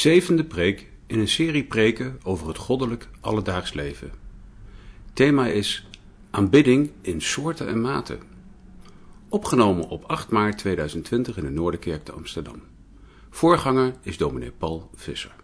[0.00, 4.12] Zevende preek in een serie preken over het goddelijk alledaags leven.
[5.12, 5.86] Thema is
[6.30, 8.20] aanbidding in soorten en maten.
[9.28, 12.62] Opgenomen op 8 maart 2020 in de Noorderkerk te Amsterdam.
[13.30, 15.34] Voorganger is dominee Paul Visser.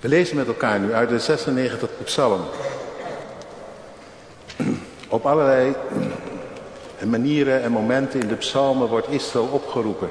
[0.00, 2.40] We lezen met elkaar nu uit de 96 psalm.
[5.08, 5.74] Op allerlei
[7.08, 10.10] manieren en momenten in de psalmen wordt Israël opgeroepen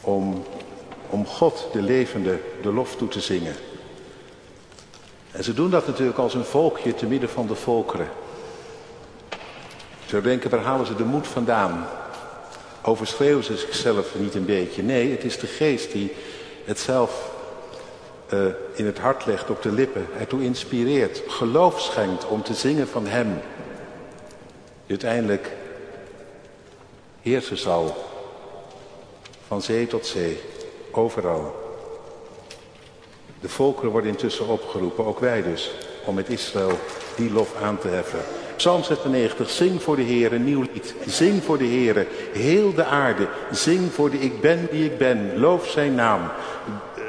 [0.00, 0.44] om,
[1.10, 3.54] om God, de levende, de lof toe te zingen.
[5.30, 8.08] En ze doen dat natuurlijk als een volkje te midden van de volkeren.
[10.06, 11.86] Zo denken, waar halen ze de moed vandaan?
[12.82, 14.82] Overschreeuwen ze zichzelf niet een beetje?
[14.82, 16.12] Nee, het is de geest die
[16.64, 17.30] het zelf
[18.32, 22.88] uh, in het hart legt, op de lippen, ertoe inspireert, geloof schenkt om te zingen
[22.88, 23.40] van Hem.
[24.88, 25.52] Uiteindelijk
[27.22, 27.96] heersen zal,
[29.46, 30.40] van zee tot zee,
[30.90, 31.66] overal.
[33.40, 35.70] De volkeren worden intussen opgeroepen, ook wij dus,
[36.04, 36.78] om met Israël
[37.16, 38.20] die lof aan te heffen.
[38.56, 40.94] Psalm 96, zing voor de Heer nieuw lied.
[41.06, 43.28] Zing voor de Heer, heel de aarde.
[43.50, 45.38] Zing voor de ik ben die ik ben.
[45.38, 46.20] Loof zijn naam.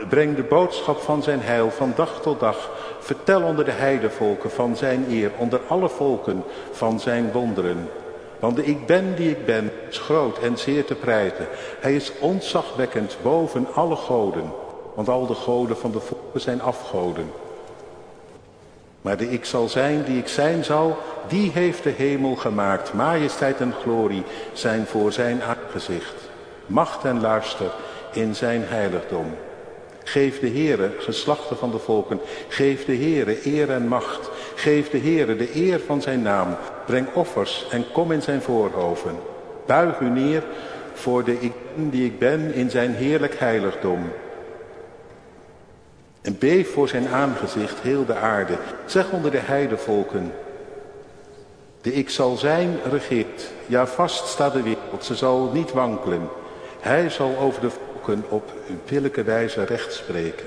[0.10, 2.70] Breng de boodschap van zijn heil van dag tot dag.
[3.10, 7.90] Vertel onder de heidevolken van zijn eer, onder alle volken van zijn wonderen.
[8.40, 11.48] Want de ik ben die ik ben is groot en zeer te prijzen.
[11.80, 14.52] Hij is ontzagwekkend boven alle goden.
[14.96, 17.32] Want al de goden van de volken zijn afgoden.
[19.02, 22.94] Maar de ik zal zijn die ik zijn zal, die heeft de hemel gemaakt.
[22.94, 26.16] Majesteit en glorie zijn voor zijn aangezicht.
[26.66, 27.72] Macht en luister
[28.12, 29.36] in zijn heiligdom.
[30.10, 34.30] Geef de Heere, geslachten van de volken, geef de Heere eer en macht.
[34.56, 36.56] Geef de Heere de eer van zijn naam.
[36.86, 39.16] Breng offers en kom in zijn voorhoven.
[39.66, 40.44] Buig u neer
[40.94, 44.12] voor de ik die ik ben in zijn heerlijk heiligdom.
[46.22, 48.58] En beef voor zijn aangezicht heel de aarde.
[48.86, 50.34] Zeg onder de heidevolken.
[51.82, 53.52] De ik zal zijn regeert.
[53.66, 55.06] Ja, vast staat de wereld.
[55.06, 56.30] Ze zal niet wankelen.
[56.80, 57.70] Hij zal over de
[58.30, 58.52] op
[58.86, 60.46] billijke wijze recht spreken.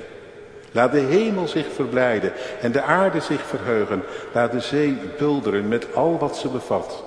[0.73, 4.03] Laat de hemel zich verblijden en de aarde zich verheugen.
[4.33, 7.05] Laat de zee bulderen met al wat ze bevat.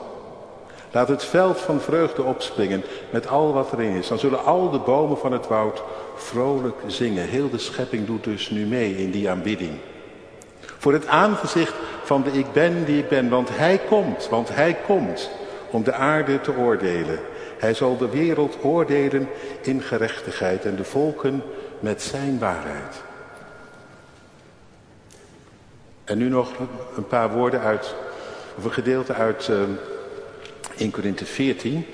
[0.91, 4.07] Laat het veld van vreugde opspringen met al wat erin is.
[4.07, 5.83] Dan zullen al de bomen van het woud
[6.15, 7.27] vrolijk zingen.
[7.27, 9.73] Heel de schepping doet dus nu mee in die aanbidding.
[10.77, 11.73] Voor het aangezicht
[12.03, 13.29] van de ik ben die ik ben.
[13.29, 15.29] Want hij komt, want hij komt
[15.69, 17.19] om de aarde te oordelen.
[17.57, 19.29] Hij zal de wereld oordelen
[19.61, 21.43] in gerechtigheid en de volken
[21.79, 23.03] met zijn waarheid.
[26.03, 26.51] En nu nog
[26.97, 27.95] een paar woorden uit,
[28.57, 29.61] of een gedeelte uit uh,
[30.77, 31.85] 1 Korinthe 14.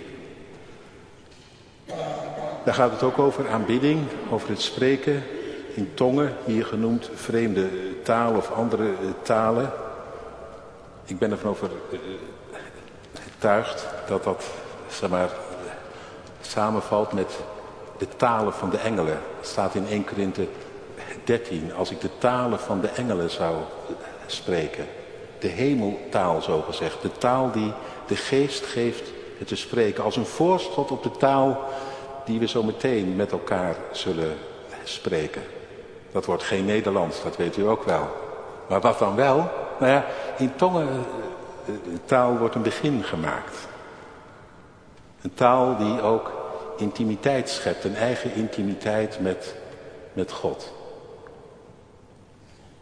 [2.63, 5.23] Daar gaat het ook over aanbidding, over het spreken
[5.73, 7.69] in tongen, hier genoemd vreemde
[8.03, 9.71] talen of andere uh, talen.
[11.05, 11.55] Ik ben ervan
[13.19, 14.45] overtuigd dat dat,
[14.89, 15.29] zeg maar,
[16.41, 17.39] samenvalt met
[17.97, 19.19] de talen van de engelen.
[19.37, 20.47] Het staat in 1 Korinthe
[21.23, 21.73] 13.
[21.73, 23.55] Als ik de talen van de engelen zou
[24.25, 24.85] spreken.
[25.39, 27.01] De hemeltaal zo gezegd.
[27.01, 27.73] De taal die
[28.07, 30.03] de geest geeft het te spreken.
[30.03, 31.59] Als een voorschot op de taal
[32.25, 34.37] die we zo meteen met elkaar zullen
[34.83, 35.41] spreken.
[36.11, 38.07] Dat wordt geen Nederlands, dat weet u ook wel.
[38.67, 39.49] Maar wat dan wel?
[39.79, 40.05] Nou ja,
[40.37, 43.67] in tongentaal wordt een begin gemaakt.
[45.21, 46.31] Een taal die ook
[46.77, 49.55] intimiteit schept, een eigen intimiteit met,
[50.13, 50.73] met God.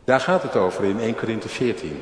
[0.03, 2.01] Daar gaat het over in 1 Korinthe 14.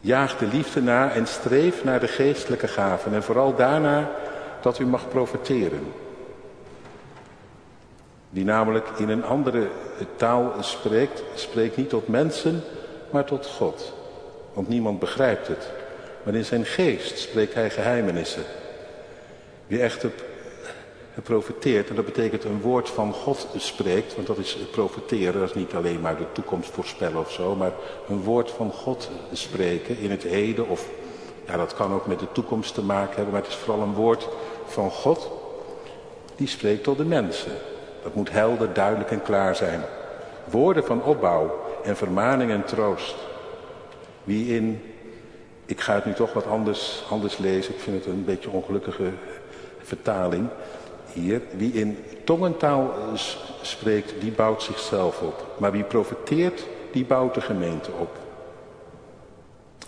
[0.00, 4.10] Jaag de liefde na en streef naar de geestelijke gaven en vooral daarna
[4.60, 5.92] dat u mag profiteren.
[8.30, 9.68] Die namelijk in een andere
[10.16, 12.62] taal spreekt, spreekt niet tot mensen,
[13.10, 13.94] maar tot God.
[14.52, 15.70] Want niemand begrijpt het.
[16.22, 18.42] Maar in zijn geest spreekt hij geheimenissen.
[19.72, 20.06] Wie echt
[21.22, 25.54] profeteert, en dat betekent een woord van God spreekt, want dat is profeteren, dat is
[25.54, 27.72] niet alleen maar de toekomst voorspellen of zo, maar
[28.08, 30.88] een woord van God spreken in het heden, of
[31.46, 33.94] ja, dat kan ook met de toekomst te maken hebben, maar het is vooral een
[33.94, 34.28] woord
[34.66, 35.30] van God,
[36.36, 37.52] die spreekt tot de mensen.
[38.02, 39.80] Dat moet helder, duidelijk en klaar zijn.
[40.50, 43.14] Woorden van opbouw en vermaning en troost.
[44.24, 44.82] Wie in,
[45.66, 49.10] ik ga het nu toch wat anders, anders lezen, ik vind het een beetje ongelukkige
[49.82, 50.48] vertaling
[51.12, 51.40] hier.
[51.56, 52.94] Wie in tongentaal
[53.62, 55.46] spreekt, die bouwt zichzelf op.
[55.56, 58.16] Maar wie profiteert, die bouwt de gemeente op.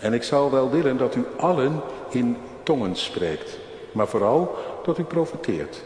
[0.01, 1.81] En ik zou wel willen dat u allen
[2.11, 3.59] in tongen spreekt.
[3.95, 5.83] maar vooral dat u profeteert.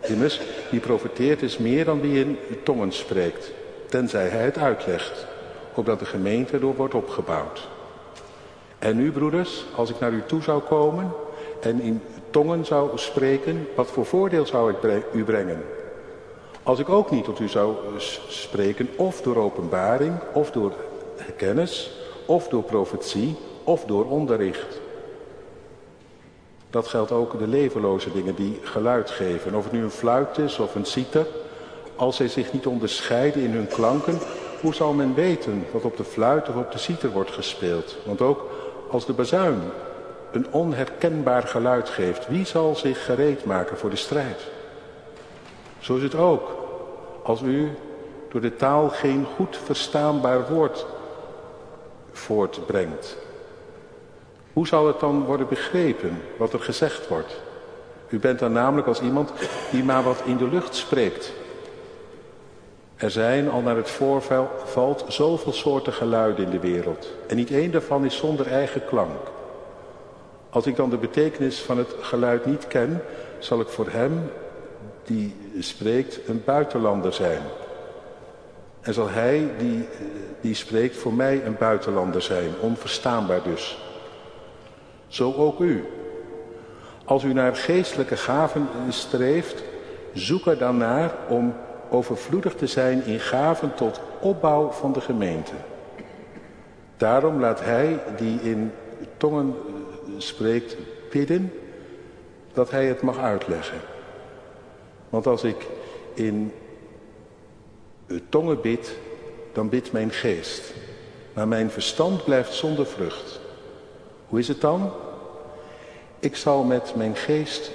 [0.00, 0.40] Immers,
[0.70, 3.52] wie profeteert is meer dan wie in tongen spreekt,
[3.88, 5.26] tenzij hij het uitlegt,
[5.74, 7.68] opdat de gemeente erdoor wordt opgebouwd.
[8.78, 11.12] En nu, broeders, als ik naar u toe zou komen
[11.60, 12.02] en in
[12.38, 15.64] tongen zou spreken, wat voor voordeel zou ik u brengen?
[16.62, 17.76] Als ik ook niet tot u zou
[18.28, 20.72] spreken, of door openbaring, of door
[21.36, 21.90] kennis,
[22.26, 24.80] of door profetie, of door onderricht.
[26.70, 29.54] Dat geldt ook de levenloze dingen die geluid geven.
[29.54, 31.26] Of het nu een fluit is of een citer.
[31.96, 34.18] Als zij zich niet onderscheiden in hun klanken,
[34.60, 37.96] hoe zal men weten wat op de fluit of op de citer wordt gespeeld?
[38.04, 38.50] Want ook
[38.90, 39.60] als de bazuin
[40.32, 44.46] een onherkenbaar geluid geeft, wie zal zich gereed maken voor de strijd?
[45.78, 46.56] Zo is het ook
[47.22, 47.70] als u
[48.30, 50.86] door de taal geen goed verstaanbaar woord
[52.12, 53.16] voortbrengt.
[54.52, 57.40] Hoe zal het dan worden begrepen wat er gezegd wordt?
[58.08, 59.32] U bent dan namelijk als iemand
[59.70, 61.32] die maar wat in de lucht spreekt.
[62.96, 67.08] Er zijn al naar het voorvalt zoveel soorten geluiden in de wereld.
[67.26, 69.37] En niet één daarvan is zonder eigen klank.
[70.50, 73.02] Als ik dan de betekenis van het geluid niet ken,
[73.38, 74.30] zal ik voor hem
[75.04, 77.42] die spreekt een buitenlander zijn.
[78.80, 79.88] En zal hij die,
[80.40, 83.78] die spreekt voor mij een buitenlander zijn, onverstaanbaar dus.
[85.06, 85.84] Zo ook u.
[87.04, 89.62] Als u naar geestelijke gaven streeft,
[90.12, 91.54] zoek er dan naar om
[91.90, 95.52] overvloedig te zijn in gaven tot opbouw van de gemeente.
[96.96, 98.72] Daarom laat hij die in
[99.16, 99.54] tongen
[100.16, 100.76] spreekt
[101.10, 101.52] bidden,
[102.52, 103.80] dat hij het mag uitleggen.
[105.08, 105.66] Want als ik
[106.14, 106.52] in
[108.28, 108.96] tongen bid,
[109.52, 110.74] dan bidt mijn geest.
[111.32, 113.40] Maar mijn verstand blijft zonder vrucht.
[114.28, 114.92] Hoe is het dan?
[116.18, 117.70] Ik zal met mijn geest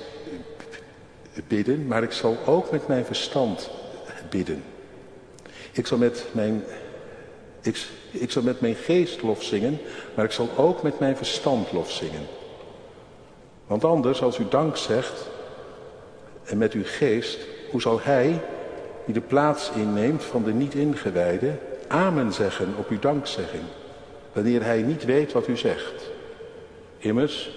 [1.48, 3.70] bidden, maar ik zal ook met mijn verstand
[4.30, 4.64] bidden.
[5.72, 6.64] Ik zal met mijn,
[8.12, 9.80] ik, zal met mijn geest lof zingen,
[10.16, 12.28] maar ik zal ook met mijn verstand lof zingen.
[13.68, 15.30] Want anders, als u dank zegt
[16.44, 17.40] en met uw geest,
[17.72, 18.42] hoe zal hij,
[19.06, 21.52] die de plaats inneemt van de niet-ingewijde,
[21.88, 23.64] amen zeggen op uw dankzegging,
[24.34, 26.10] wanneer hij niet weet wat u zegt?
[26.98, 27.52] Immers,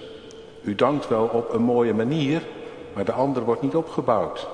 [0.63, 2.43] u dankt wel op een mooie manier,
[2.93, 4.47] maar de ander wordt niet opgebouwd.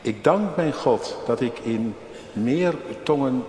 [0.00, 1.94] Ik dank mijn God dat ik in
[2.32, 3.44] meer tongen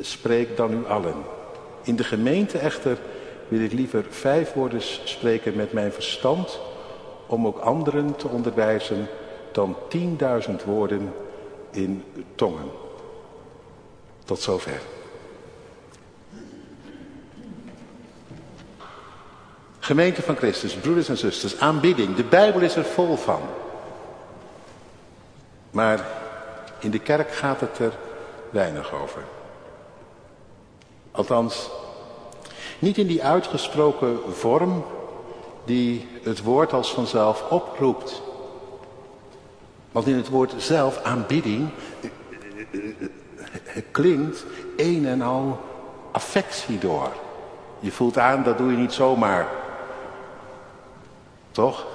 [0.00, 1.14] spreek dan u allen.
[1.82, 2.98] In de gemeente echter
[3.48, 6.60] wil ik liever vijf woorden spreken met mijn verstand
[7.26, 9.08] om ook anderen te onderwijzen
[9.52, 11.12] dan tienduizend woorden
[11.70, 12.04] in
[12.34, 12.70] tongen.
[14.24, 14.80] Tot zover.
[19.78, 22.16] Gemeente van Christus, broeders en zusters, aanbidding.
[22.16, 23.40] De Bijbel is er vol van.
[25.70, 26.06] Maar
[26.78, 27.92] in de kerk gaat het er
[28.50, 29.22] weinig over.
[31.20, 31.70] Althans,
[32.78, 34.84] niet in die uitgesproken vorm
[35.64, 38.22] die het woord als vanzelf oproept.
[39.92, 41.68] Want in het woord zelf, aanbidding,
[43.90, 44.44] klinkt
[44.76, 45.60] een en al
[46.12, 47.12] affectie door.
[47.80, 49.48] Je voelt aan, dat doe je niet zomaar.
[51.50, 51.86] Toch?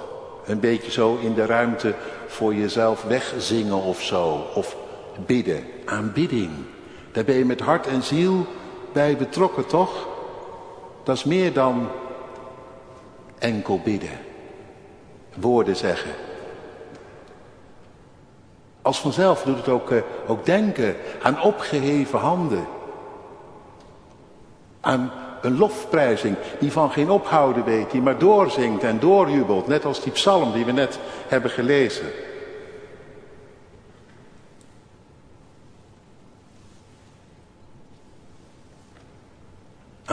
[0.46, 1.96] Een beetje zo in de ruimte
[2.28, 4.46] voor jezelf wegzingen of zo.
[4.54, 4.76] Of
[5.26, 5.64] bidden.
[5.86, 6.52] Aanbidding.
[7.12, 8.46] Daar ben je met hart en ziel
[8.96, 10.08] bij betrokken, toch?
[11.04, 11.88] Dat is meer dan
[13.40, 14.20] enkel bidden.
[15.34, 16.12] Woorden zeggen.
[18.82, 22.68] Als vanzelf doet het ook, uh, ook denken aan opgeheven handen.
[24.82, 25.12] Aan
[25.42, 30.12] een lofprijzing die van geen ophouden weet, die maar doorzingt en doorjubelt, net als die
[30.12, 32.06] psalm die we net hebben gelezen.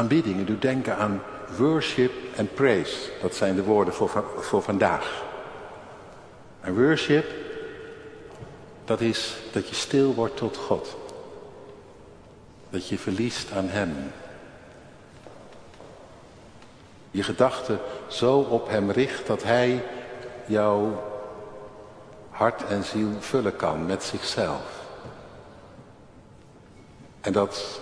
[0.02, 1.22] Aanbiddingen doet denken aan
[1.56, 3.10] worship en praise.
[3.20, 5.22] Dat zijn de woorden voor, voor vandaag.
[6.60, 7.24] En worship,
[8.84, 10.96] dat is dat je stil wordt tot God.
[12.70, 13.94] Dat je verliest aan Hem.
[17.10, 19.84] Je gedachten zo op Hem richt dat Hij
[20.46, 21.02] jouw
[22.30, 24.84] hart en ziel vullen kan met zichzelf.
[27.20, 27.80] En dat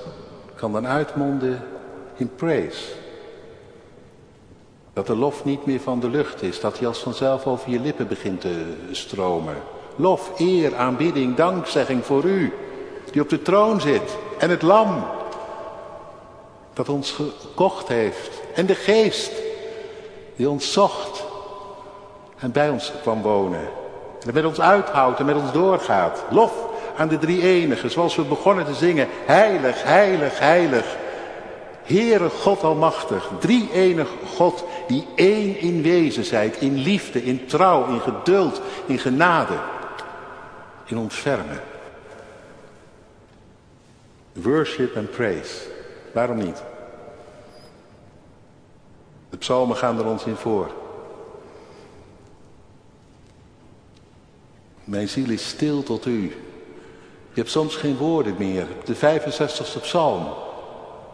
[0.54, 1.62] kan dan uitmonden
[2.20, 2.84] in praise.
[4.92, 7.80] Dat de lof niet meer van de lucht is, dat hij als vanzelf over je
[7.80, 9.56] lippen begint te stromen.
[9.96, 12.52] Lof, eer, aanbidding, dankzegging voor u,
[13.12, 14.16] die op de troon zit.
[14.38, 15.04] En het lam,
[16.72, 18.40] dat ons gekocht heeft.
[18.54, 19.32] En de geest,
[20.36, 21.24] die ons zocht
[22.38, 23.68] en bij ons kwam wonen.
[24.26, 26.22] En met ons uithoudt en met ons doorgaat.
[26.30, 26.52] Lof
[26.96, 29.08] aan de drie enigen, zoals we begonnen te zingen.
[29.26, 30.96] Heilig, heilig, heilig.
[31.90, 37.86] Heere God Almachtig, drie enig God die één in wezen zijt, in liefde, in trouw,
[37.86, 39.58] in geduld, in genade,
[40.84, 41.60] in ontfermen.
[44.32, 45.54] Worship en praise.
[46.12, 46.62] Waarom niet?
[49.30, 50.70] De psalmen gaan er ons in voor.
[54.84, 56.22] Mijn ziel is stil tot u.
[57.32, 58.66] Je hebt soms geen woorden meer.
[58.84, 60.48] De 65ste psalm.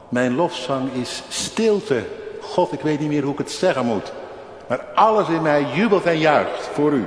[0.08, 2.04] Mijn lofzang is stilte.
[2.40, 4.12] God, ik weet niet meer hoe ik het zeggen moet.
[4.68, 7.06] Maar alles in mij jubelt en juicht voor u.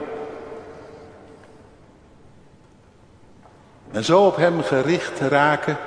[3.92, 5.78] En zo op hem gericht raken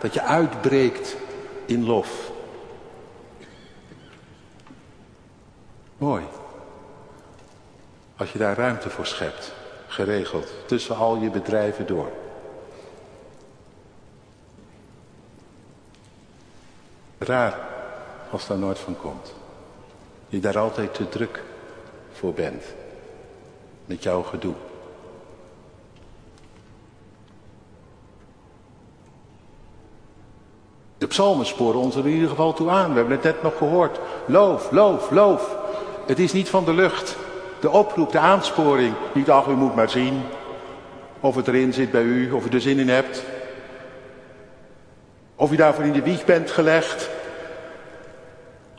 [0.00, 1.16] dat je uitbreekt
[1.66, 2.30] in lof.
[5.98, 6.24] Mooi.
[8.16, 9.52] Als je daar ruimte voor schept,
[9.86, 12.12] geregeld, tussen al je bedrijven door.
[17.18, 17.58] Raar
[18.30, 19.34] als daar nooit van komt.
[20.28, 21.42] Je daar altijd te druk
[22.12, 22.64] voor bent.
[23.86, 24.54] Met jouw gedoe.
[30.98, 32.90] De psalmen sporen ons er in ieder geval toe aan.
[32.90, 33.98] We hebben het net nog gehoord.
[34.26, 35.56] Loof, loof, loof.
[36.06, 37.16] Het is niet van de lucht.
[37.60, 38.94] De oproep, de aansporing.
[39.14, 40.22] Niet, ach, u moet maar zien.
[41.20, 43.24] Of het erin zit bij u, of u er zin in hebt.
[45.36, 47.08] Of u daarvoor in de wieg bent gelegd.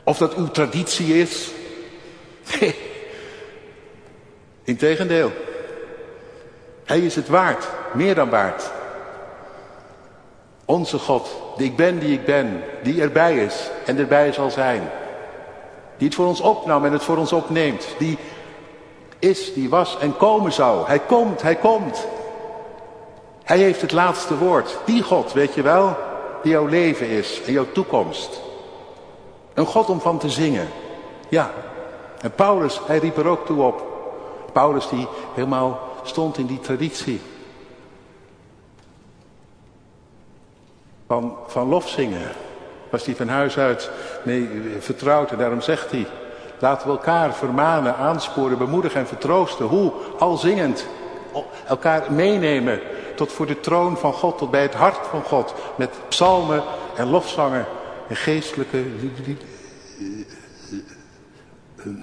[0.04, 1.50] Of dat uw traditie is.
[4.62, 5.32] Integendeel.
[6.84, 8.70] Hij is het waard, meer dan waard.
[10.64, 14.90] Onze God, die ik ben die ik ben, die erbij is en erbij zal zijn.
[15.96, 17.86] Die het voor ons opnam en het voor ons opneemt.
[17.98, 18.18] Die
[19.18, 20.86] is, die was en komen zou.
[20.86, 22.06] Hij komt, hij komt.
[23.44, 24.78] Hij heeft het laatste woord.
[24.84, 25.96] Die God, weet je wel,
[26.42, 28.40] die jouw leven is en jouw toekomst.
[29.54, 30.68] Een God om van te zingen.
[31.28, 31.50] Ja.
[32.20, 33.86] En Paulus, hij riep er ook toe op.
[34.52, 37.20] Paulus die helemaal stond in die traditie.
[41.06, 42.32] Van, van lofzingen.
[42.90, 43.90] Was hij van huis uit
[44.22, 46.06] mee vertrouwd en daarom zegt hij.
[46.58, 49.66] Laten we elkaar vermanen, aansporen, bemoedigen en vertroosten.
[49.66, 49.92] Hoe?
[50.18, 50.86] Al zingend.
[51.66, 52.80] Elkaar meenemen
[53.18, 55.54] tot voor de troon van God, tot bij het hart van God.
[55.76, 56.62] Met psalmen
[56.96, 57.66] en lofzangen
[58.08, 58.84] en geestelijke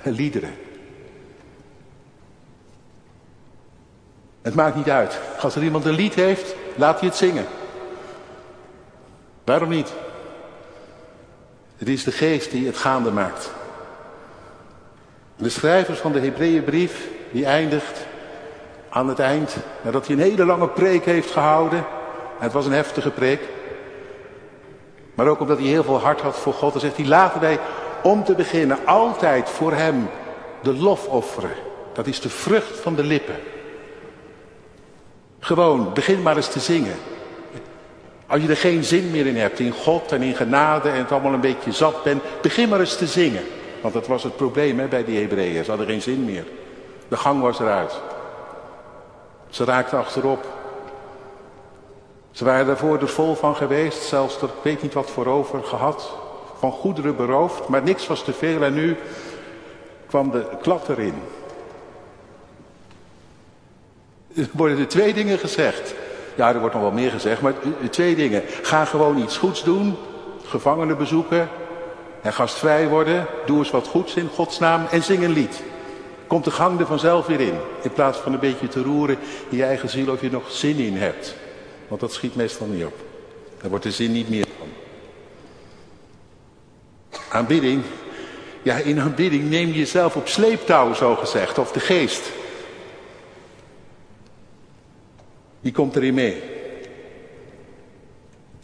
[0.04, 0.56] liederen.
[4.42, 5.20] Het maakt niet uit.
[5.40, 7.46] Als er iemand een lied heeft, laat hij het zingen.
[9.44, 9.94] Waarom niet?
[11.78, 13.52] Het is de geest die het gaande maakt.
[15.36, 18.05] De schrijvers van de Hebreeënbrief, die eindigt
[18.96, 21.78] aan het eind, nadat hij een hele lange preek heeft gehouden.
[22.40, 23.42] En het was een heftige preek.
[25.14, 26.72] Maar ook omdat hij heel veel hart had voor God.
[26.72, 27.60] Dan zegt hij, laten wij
[28.04, 30.10] om te beginnen altijd voor hem
[30.62, 31.56] de lof offeren.
[31.94, 33.36] Dat is de vrucht van de lippen.
[35.40, 36.96] Gewoon, begin maar eens te zingen.
[38.28, 41.12] Als je er geen zin meer in hebt, in God en in genade en het
[41.12, 43.44] allemaal een beetje zat bent, begin maar eens te zingen.
[43.82, 45.64] Want dat was het probleem hè, bij die Hebreeën.
[45.64, 46.46] Ze hadden geen zin meer.
[47.08, 48.02] De gang was eruit.
[49.56, 50.46] Ze raakten achterop.
[52.32, 56.14] Ze waren daarvoor er vol van geweest, zelfs er, weet niet wat voor over gehad,
[56.60, 58.98] van goederen beroofd, maar niks was te veel en nu
[60.08, 61.14] kwam de klad erin.
[64.36, 65.96] Er worden er twee dingen gezegd.
[66.36, 67.54] Ja, er wordt nog wel meer gezegd, maar
[67.90, 68.44] twee dingen.
[68.62, 69.98] Ga gewoon iets goeds doen,
[70.46, 71.50] gevangenen bezoeken
[72.22, 73.26] en gastvrij worden.
[73.46, 75.64] Doe eens wat goeds in Gods naam en zing een lied.
[76.36, 77.54] Komt de gang er vanzelf weer in.
[77.82, 79.18] In plaats van een beetje te roeren
[79.50, 81.36] in je eigen ziel of je nog zin in hebt.
[81.88, 82.94] Want dat schiet meestal niet op.
[83.62, 84.68] Daar wordt de zin niet meer van.
[87.30, 87.84] Aanbidding.
[88.62, 91.58] Ja, in aanbidding neem je jezelf op sleeptouw, zo gezegd.
[91.58, 92.32] Of de geest.
[95.62, 96.44] Die komt erin mee.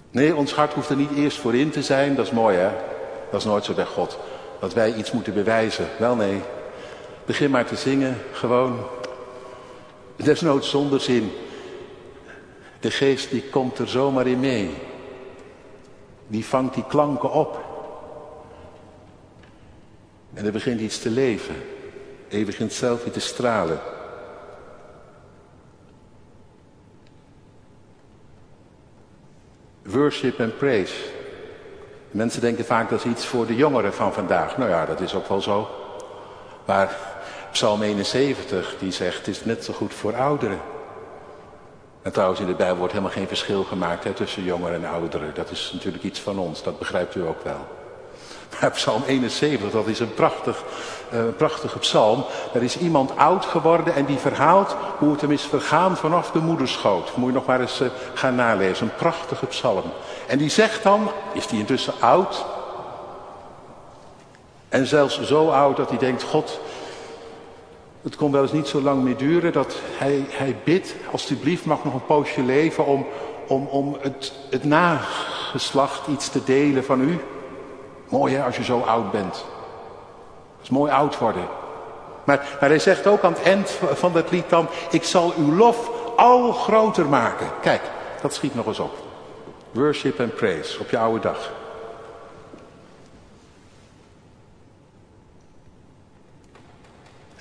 [0.10, 2.16] Nee, ons hart hoeft er niet eerst voor in te zijn.
[2.16, 2.70] Dat is mooi, hè?
[3.30, 4.18] Dat is nooit zo bij God.
[4.60, 5.88] Dat wij iets moeten bewijzen.
[5.98, 6.42] Wel, nee.
[7.26, 8.80] Begin maar te zingen, gewoon.
[10.16, 11.32] Desnoods zonder zin.
[12.80, 14.70] De geest die komt er zomaar in mee.
[16.28, 17.60] Die vangt die klanken op.
[20.34, 21.56] En er begint iets te leven.
[22.30, 23.80] En je begint zelf weer te stralen.
[29.84, 30.96] Worship en praise.
[32.12, 34.58] Mensen denken vaak dat is iets voor de jongeren van vandaag.
[34.58, 35.81] Nou ja, dat is ook wel zo.
[36.72, 36.96] Maar
[37.52, 40.60] Psalm 71 die zegt, het is net zo goed voor ouderen.
[42.02, 45.32] En trouwens, in de Bijbel wordt helemaal geen verschil gemaakt hè, tussen jongeren en ouderen.
[45.34, 47.68] Dat is natuurlijk iets van ons, dat begrijpt u ook wel.
[48.62, 50.64] Maar Psalm 71, dat is een prachtig,
[51.14, 52.26] uh, prachtige psalm.
[52.54, 56.40] Er is iemand oud geworden en die verhaalt hoe het hem is vergaan vanaf de
[56.40, 57.16] moederschoot.
[57.16, 58.86] Moet je nog maar eens uh, gaan nalezen.
[58.86, 59.92] Een prachtige psalm.
[60.28, 62.46] En die zegt dan, is die intussen oud?
[64.72, 66.60] En zelfs zo oud dat hij denkt, God,
[68.02, 71.84] het kon wel eens niet zo lang meer duren dat hij, hij bidt, alsjeblieft mag
[71.84, 73.06] nog een poosje leven om,
[73.48, 77.20] om, om het, het nageslacht iets te delen van u.
[78.10, 79.34] Mooi hè, als je zo oud bent.
[79.34, 81.48] Dat is mooi oud worden.
[82.24, 85.56] Maar, maar hij zegt ook aan het eind van dat lied dan, ik zal uw
[85.56, 87.48] lof al groter maken.
[87.62, 87.82] Kijk,
[88.22, 88.98] dat schiet nog eens op.
[89.72, 91.52] Worship and praise op je oude dag.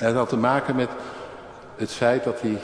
[0.01, 0.91] En dat had te maken met
[1.77, 2.59] het feit dat hij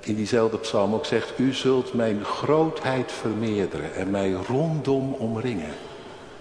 [0.00, 5.74] in diezelfde psalm ook zegt, u zult mijn grootheid vermeerderen en mij rondom omringen.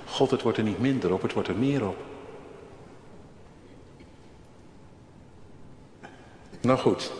[0.05, 1.97] God, het wordt er niet minder op, het wordt er meer op.
[6.61, 7.11] Nou goed.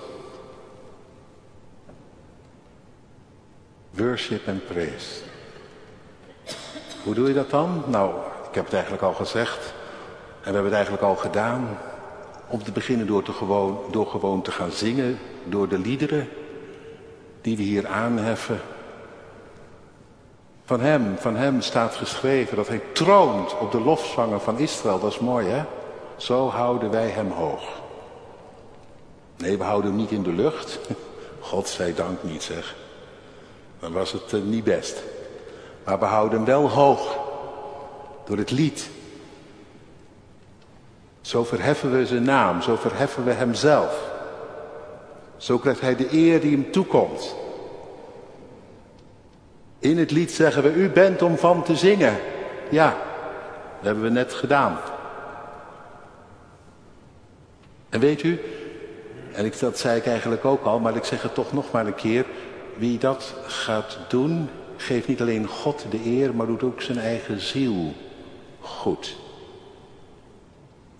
[3.92, 5.22] Worship en praise.
[7.04, 7.84] Hoe doe je dat dan?
[7.88, 8.16] Nou,
[8.50, 9.74] ik heb het eigenlijk al gezegd.
[10.44, 11.78] En we hebben het eigenlijk al gedaan.
[12.52, 15.20] Om te beginnen door, te gewoon, door gewoon te gaan zingen.
[15.46, 16.30] Door de liederen
[17.42, 18.60] die we hier aanheffen.
[20.66, 25.00] Van hem, van hem staat geschreven dat hij troont op de lofzangen van Israël.
[25.00, 25.64] Dat is mooi hè?
[26.16, 27.82] Zo houden wij hem hoog.
[29.38, 30.80] Nee, we houden hem niet in de lucht.
[31.40, 32.76] God zij dank niet zeg.
[33.80, 35.04] Dan was het uh, niet best.
[35.84, 37.18] Maar we houden hem wel hoog.
[38.26, 38.90] Door het lied.
[41.32, 42.62] Zo verheffen we zijn naam.
[42.62, 44.12] Zo verheffen we hemzelf.
[45.38, 47.36] Zo krijgt hij de eer die hem toekomt.
[49.80, 52.18] In het lied zeggen we, u bent om van te zingen.
[52.70, 54.78] Ja, dat hebben we net gedaan.
[57.90, 58.40] En weet u,
[59.32, 61.86] en ik, dat zei ik eigenlijk ook al, maar ik zeg het toch nog maar
[61.86, 62.26] een keer.
[62.78, 67.40] Wie dat gaat doen, geeft niet alleen God de eer, maar doet ook zijn eigen
[67.40, 67.94] ziel
[68.60, 69.30] goed.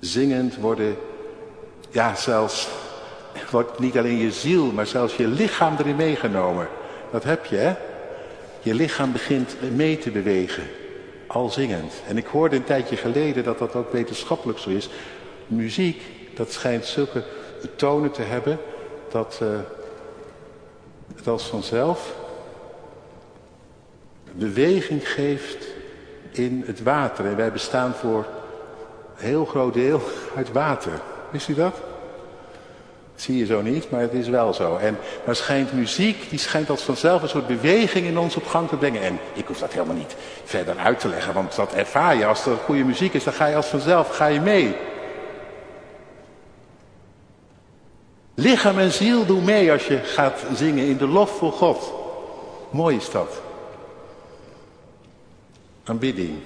[0.02, 0.96] Zingend worden,
[1.90, 2.70] ja zelfs,
[3.52, 6.68] wordt niet alleen je ziel, maar zelfs je lichaam erin meegenomen.
[7.12, 7.76] Dat heb je, hè?
[8.62, 10.64] Je lichaam begint mee te bewegen,
[11.28, 11.94] al zingend.
[12.08, 14.90] En ik hoorde een tijdje geleden dat dat ook wetenschappelijk zo is.
[15.48, 16.02] Muziek,
[16.36, 17.24] dat schijnt zulke
[17.76, 18.60] tonen te hebben
[19.10, 19.50] dat uh,
[21.16, 22.16] het als vanzelf
[24.32, 25.68] beweging geeft
[26.32, 27.26] in het water.
[27.26, 28.26] En wij bestaan voor
[29.22, 30.02] heel groot deel
[30.36, 31.02] uit water.
[31.32, 31.82] Wist u dat?
[33.22, 34.78] zie je zo niet, maar het is wel zo.
[34.78, 38.70] En dan schijnt muziek, die schijnt als vanzelf een soort beweging in ons op gang
[38.70, 39.02] te brengen.
[39.02, 42.26] En ik hoef dat helemaal niet verder uit te leggen, want dat ervaar je.
[42.26, 44.76] Als er goede muziek is, dan ga je als vanzelf ga je mee.
[48.34, 51.94] Lichaam en ziel doen mee als je gaat zingen in de lof voor God.
[52.70, 53.42] Mooi is dat.
[55.84, 56.38] Aanbidding.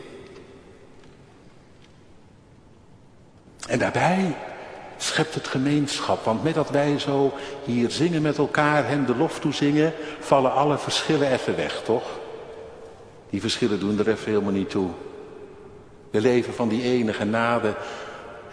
[3.67, 4.35] En daarbij
[4.97, 6.23] schept het gemeenschap.
[6.23, 10.77] Want met dat wij zo hier zingen met elkaar, hem de lof toezingen, vallen alle
[10.77, 12.03] verschillen even weg, toch?
[13.29, 14.89] Die verschillen doen er even helemaal niet toe.
[16.11, 17.75] We leven van die enige genade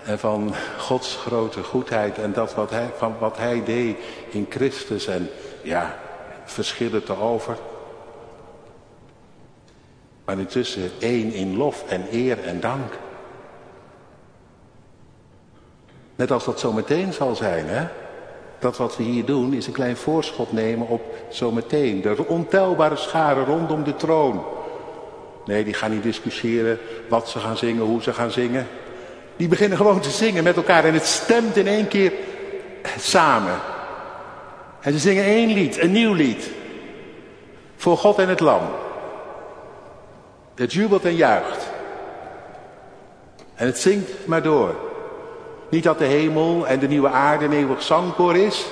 [0.04, 3.96] en van Gods grote goedheid en dat wat hij, van wat hij deed
[4.30, 5.06] in Christus.
[5.06, 5.30] En
[5.62, 5.98] ja,
[6.44, 7.56] verschillen te over.
[10.24, 12.92] Maar intussen één in lof en eer en dank.
[16.22, 17.86] Net als dat zometeen zal zijn, hè?
[18.58, 22.00] Dat wat we hier doen is een klein voorschot nemen op zometeen.
[22.00, 24.44] De ontelbare scharen rondom de troon.
[25.44, 28.68] Nee, die gaan niet discussiëren wat ze gaan zingen, hoe ze gaan zingen.
[29.36, 32.12] Die beginnen gewoon te zingen met elkaar en het stemt in één keer
[32.98, 33.58] samen.
[34.80, 36.50] En ze zingen één lied, een nieuw lied.
[37.76, 38.62] Voor God en het Lam.
[40.54, 41.70] Het jubelt en juicht.
[43.54, 44.90] En het zingt maar door.
[45.72, 48.66] Niet dat de hemel en de nieuwe aarde een eeuwig zangkoor is,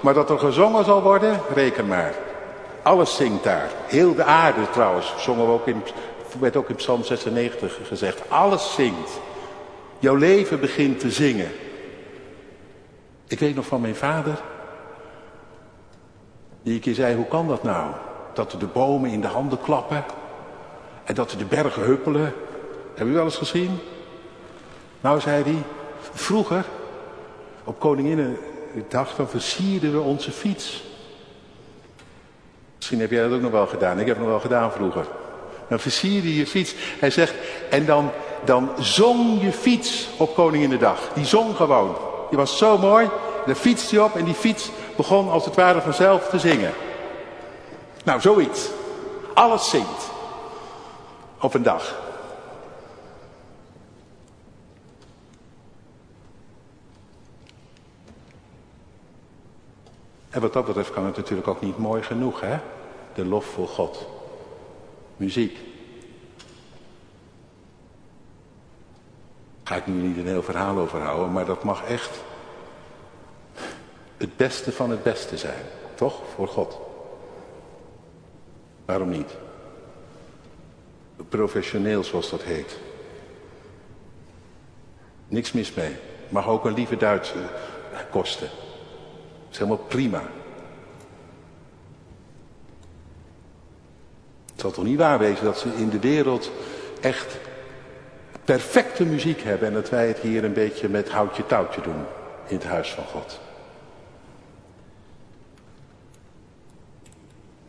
[0.00, 2.14] maar dat er gezongen zal worden, reken maar.
[2.82, 3.70] Alles zingt daar.
[3.86, 5.82] Heel de aarde trouwens, zongen we ook in,
[6.38, 8.30] werd ook in Psalm 96 gezegd.
[8.30, 9.20] Alles zingt.
[9.98, 11.50] Jouw leven begint te zingen.
[13.28, 14.40] Ik weet nog van mijn vader,
[16.62, 17.90] die een keer zei, hoe kan dat nou?
[18.32, 20.04] Dat de bomen in de handen klappen
[21.04, 22.32] en dat de bergen huppelen.
[22.94, 23.78] Hebben u wel eens gezien?
[25.00, 25.62] Nou, zei hij,
[26.12, 26.64] Vroeger,
[27.64, 30.84] Op Koninginnedag dan versierden we onze fiets.
[32.76, 33.98] Misschien heb jij dat ook nog wel gedaan.
[33.98, 35.06] Ik heb het nog wel gedaan vroeger.
[35.68, 36.74] Dan versierde je fiets.
[36.98, 37.34] Hij zegt,
[37.70, 38.10] en dan,
[38.44, 41.00] dan zong je fiets op Koninginnedag.
[41.14, 41.96] Die zong gewoon.
[42.28, 43.08] Die was zo mooi.
[43.46, 46.72] Dan fietste je op en die fiets begon als het ware vanzelf te zingen.
[48.04, 48.68] Nou, zoiets.
[49.34, 50.10] Alles zingt.
[51.40, 52.05] Op een dag.
[60.36, 62.58] En wat dat betreft kan het natuurlijk ook niet mooi genoeg, hè?
[63.14, 64.06] De lof voor God.
[65.16, 65.58] Muziek.
[69.64, 72.22] Ga ik nu niet een heel verhaal over houden, maar dat mag echt
[74.16, 75.64] het beste van het beste zijn.
[75.94, 76.22] Toch?
[76.34, 76.78] Voor God.
[78.84, 79.36] Waarom niet?
[81.28, 82.78] Professioneel zoals dat heet.
[85.28, 85.96] Niks mis mee.
[86.28, 87.48] Mag ook een lieve Duitse
[88.10, 88.48] kosten.
[89.50, 90.22] Is helemaal prima.
[94.52, 96.50] Het zal toch niet waar wezen dat ze in de wereld
[97.00, 97.36] echt
[98.44, 102.04] perfecte muziek hebben en dat wij het hier een beetje met houtje touwtje doen
[102.46, 103.40] in het huis van God.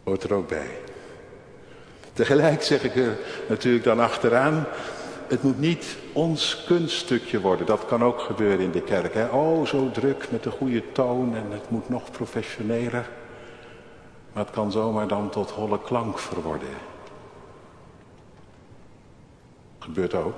[0.04, 0.70] Hoort er ook bij.
[2.14, 4.66] Tegelijk zeg ik er natuurlijk dan achteraan,
[5.28, 7.66] het moet niet ons kunststukje worden.
[7.66, 9.14] Dat kan ook gebeuren in de kerk.
[9.14, 9.28] Hè?
[9.28, 13.10] Oh, zo druk met de goede toon en het moet nog professioneler.
[14.34, 16.68] Maar het kan zomaar dan tot holle klank verworden.
[19.80, 20.36] Gebeurt ook.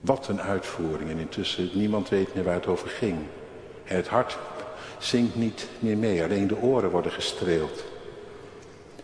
[0.00, 1.10] Wat een uitvoering.
[1.10, 3.18] En intussen, niemand weet meer waar het over ging.
[3.84, 4.38] En het hart
[4.98, 6.22] zingt niet meer mee.
[6.22, 7.84] Alleen de oren worden gestreeld.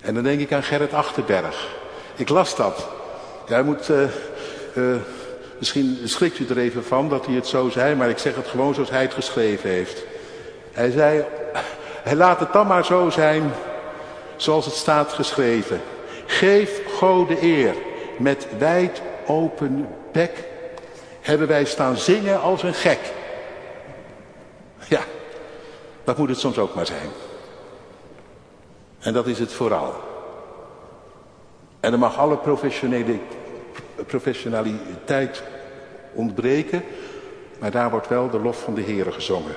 [0.00, 1.76] En dan denk ik aan Gerrit Achterberg.
[2.16, 2.88] Ik las dat.
[3.50, 3.88] Jij moet...
[3.88, 4.02] Uh,
[4.74, 4.96] uh,
[5.58, 7.94] misschien schrikt u er even van dat hij het zo zei.
[7.94, 10.04] Maar ik zeg het gewoon zoals hij het geschreven heeft.
[10.72, 11.24] Hij zei...
[12.02, 13.52] Hij laat het dan maar zo zijn
[14.36, 15.80] zoals het staat geschreven.
[16.26, 17.74] Geef God de eer.
[18.18, 20.44] Met wijd open bek
[21.20, 23.00] hebben wij staan zingen als een gek.
[24.88, 25.00] Ja,
[26.04, 27.08] dat moet het soms ook maar zijn.
[29.00, 29.94] En dat is het vooral.
[31.80, 33.18] En er mag alle professionele,
[34.06, 35.42] professionaliteit
[36.12, 36.82] ontbreken,
[37.58, 39.54] maar daar wordt wel de lof van de Heer gezongen.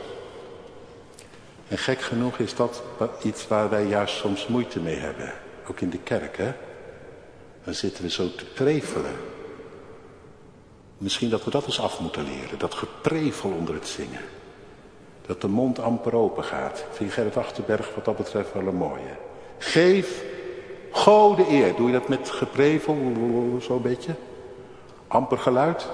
[1.67, 2.83] En gek genoeg is dat
[3.23, 5.33] iets waar wij juist soms moeite mee hebben.
[5.69, 6.51] Ook in de kerk, hè.
[7.63, 9.15] Dan zitten we zo te prevelen.
[10.97, 12.59] Misschien dat we dat eens af moeten leren.
[12.59, 14.21] Dat geprevel onder het zingen.
[15.25, 16.77] Dat de mond amper open gaat.
[16.77, 19.17] Ik vind Gerrit Achterberg wat dat betreft wel een mooie.
[19.57, 20.23] Geef
[20.91, 21.75] God de eer.
[21.75, 22.97] Doe je dat met geprevel,
[23.59, 24.15] zo'n beetje?
[25.13, 25.87] Amper geluid?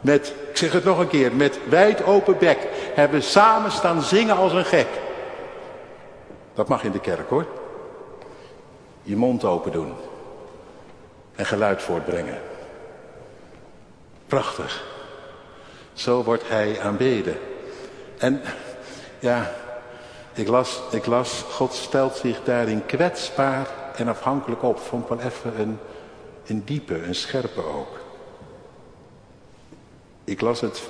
[0.00, 2.58] Met, ik zeg het nog een keer, met wijd open bek
[2.94, 4.88] hebben samen staan zingen als een gek.
[6.54, 7.46] Dat mag in de kerk hoor.
[9.02, 9.94] Je mond open doen.
[11.34, 12.38] En geluid voortbrengen.
[14.26, 14.84] Prachtig.
[15.92, 17.38] Zo wordt hij aanbeden.
[18.18, 18.42] En
[19.18, 19.52] ja,
[20.32, 24.78] ik las, ik las, God stelt zich daarin kwetsbaar en afhankelijk op.
[24.78, 25.78] Vond wel even een,
[26.46, 28.04] een diepe, een scherpe ook.
[30.26, 30.82] Ik las het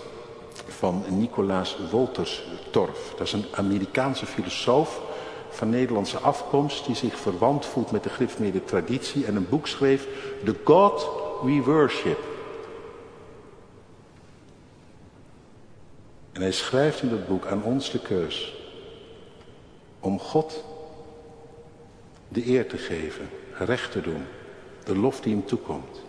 [0.66, 3.14] van Nicolaas Wolterstorff.
[3.16, 5.00] Dat is een Amerikaanse filosoof
[5.50, 6.86] van Nederlandse afkomst...
[6.86, 9.26] die zich verwant voelt met de griffmeerde traditie...
[9.26, 10.06] en een boek schreef,
[10.44, 11.08] The God
[11.42, 12.18] We Worship.
[16.32, 18.54] En hij schrijft in dat boek aan ons de keus...
[20.00, 20.64] om God
[22.28, 24.24] de eer te geven, recht te doen,
[24.84, 26.05] de lof die hem toekomt.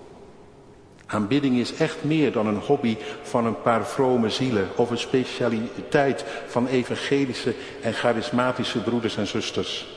[1.07, 6.25] Aanbidding is echt meer dan een hobby van een paar vrome zielen of een specialiteit
[6.47, 9.87] van evangelische en charismatische broeders en zusters.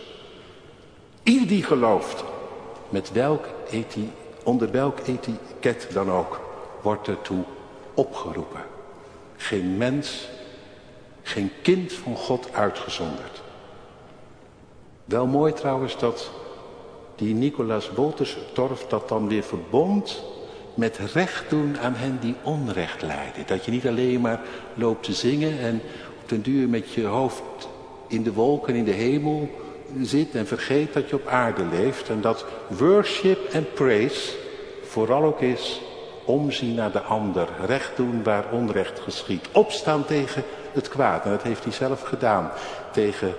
[1.23, 2.25] Ieder die gelooft,
[2.89, 3.47] met welk
[4.45, 6.41] onder welk etiket dan ook,
[6.83, 7.45] wordt ertoe
[7.95, 8.65] opgeroepen.
[9.37, 10.29] Geen mens,
[11.23, 13.43] geen kind van God uitgezonderd.
[15.05, 16.31] Wel mooi trouwens dat
[17.17, 20.23] die Nicolaas Wolterstorff dat dan weer verbond
[20.81, 23.43] met recht doen aan hen die onrecht lijden.
[23.47, 24.41] Dat je niet alleen maar
[24.75, 25.81] loopt te zingen en
[26.23, 27.69] op den duur met je hoofd
[28.09, 29.49] in de wolken in de hemel
[30.03, 32.09] zit en vergeet dat je op aarde leeft.
[32.09, 34.37] En dat worship en praise
[34.83, 35.81] vooral ook is
[36.25, 41.25] omzien naar de ander, recht doen waar onrecht geschiet, opstaan tegen het kwaad.
[41.25, 42.51] En dat heeft hij zelf gedaan
[42.93, 43.35] tegen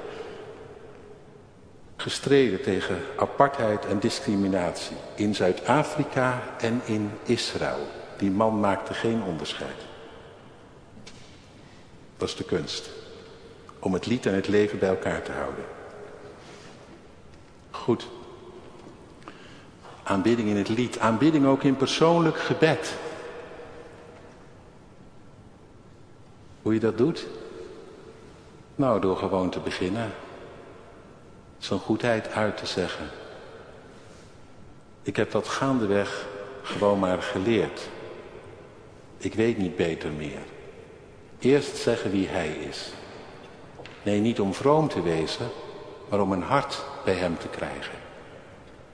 [2.01, 7.87] gestreden tegen apartheid en discriminatie in Zuid-Afrika en in Israël.
[8.17, 9.75] Die man maakte geen onderscheid.
[12.17, 12.89] Dat is de kunst.
[13.79, 15.63] Om het lied en het leven bij elkaar te houden.
[17.71, 18.07] Goed.
[20.03, 20.99] Aanbidding in het lied.
[20.99, 22.93] Aanbidding ook in persoonlijk gebed.
[26.61, 27.27] Hoe je dat doet?
[28.75, 30.11] Nou, door gewoon te beginnen.
[31.61, 33.05] Zijn goedheid uit te zeggen.
[35.01, 36.27] Ik heb dat gaandeweg
[36.61, 37.81] gewoon maar geleerd.
[39.17, 40.41] Ik weet niet beter meer.
[41.39, 42.91] Eerst zeggen wie hij is.
[44.03, 45.49] Nee, niet om vroom te wezen,
[46.09, 47.97] maar om een hart bij hem te krijgen.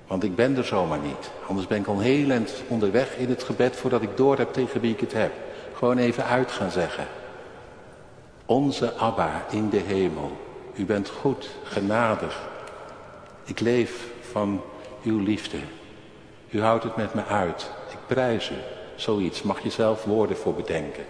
[0.08, 1.32] Want ik ben er zomaar niet.
[1.48, 4.82] Anders ben ik al heel eind onderweg in het gebed voordat ik door heb tegen
[4.82, 5.32] wie ik het heb.
[5.74, 7.08] Gewoon even uit gaan zeggen.
[8.46, 10.38] Onze Abba in de hemel.
[10.76, 12.56] U bent goed, genadig.
[13.48, 14.62] Ik leef van
[15.04, 15.58] uw liefde.
[16.50, 17.72] U houdt het met me uit.
[17.92, 18.56] Ik prijs u.
[18.96, 21.06] Zoiets mag je zelf woorden voor bedenken.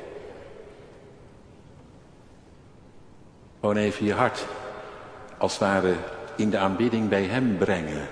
[3.60, 4.46] Gewoon even je hart
[5.38, 5.96] als het ware
[6.36, 8.08] in de aanbidding bij hem brengen.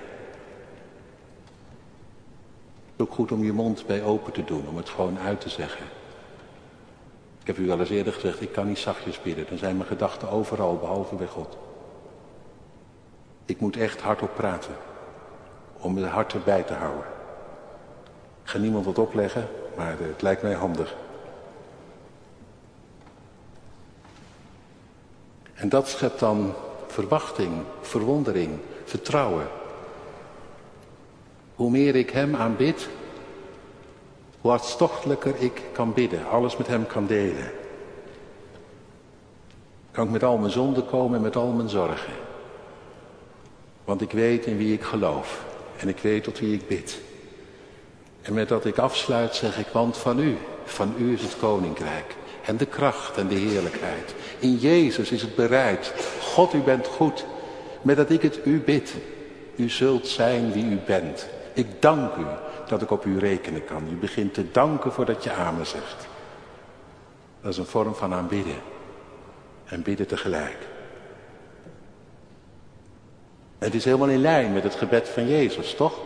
[2.98, 5.86] Ook goed om je mond bij open te doen, om het gewoon uit te zeggen.
[7.42, 9.46] Ik heb u al eens eerder gezegd, ik kan niet zachtjes bidden.
[9.50, 11.58] Dan zijn mijn gedachten overal, behalve bij God.
[13.46, 14.76] Ik moet echt hardop praten,
[15.78, 17.06] om het hart erbij te houden.
[18.44, 20.96] Ik ga niemand wat opleggen, maar het lijkt mij handig.
[25.54, 26.54] En dat schept dan
[26.88, 29.48] verwachting, verwondering, vertrouwen.
[31.56, 32.90] Hoe meer ik Hem aanbid,
[34.42, 37.52] hoe hartstochtelijker ik kan bidden, alles met Hem kan delen.
[39.92, 42.14] Kan ik met al mijn zonden komen en met al mijn zorgen.
[43.86, 45.46] Want ik weet in wie ik geloof
[45.78, 47.00] en ik weet tot wie ik bid.
[48.22, 52.16] En met dat ik afsluit zeg ik, want van u, van u is het koninkrijk.
[52.46, 54.16] En de kracht en de heerlijkheid.
[54.40, 55.94] In Jezus is het bereid.
[56.22, 57.26] God, u bent goed.
[57.82, 58.94] Met dat ik het u bid.
[59.56, 61.28] U zult zijn wie u bent.
[61.54, 62.26] Ik dank u
[62.68, 63.88] dat ik op u rekenen kan.
[63.92, 66.08] U begint te danken voordat je amen zegt.
[67.42, 68.62] Dat is een vorm van aanbidden.
[69.66, 70.58] En bidden tegelijk.
[73.66, 76.00] Het is helemaal in lijn met het gebed van Jezus, toch?